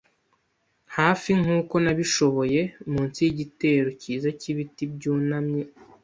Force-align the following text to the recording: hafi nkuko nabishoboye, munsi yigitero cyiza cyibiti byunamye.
hafi 0.97 1.29
nkuko 1.41 1.75
nabishoboye, 1.83 2.61
munsi 2.91 3.17
yigitero 3.25 3.89
cyiza 4.01 4.29
cyibiti 4.39 4.83
byunamye. 4.93 5.63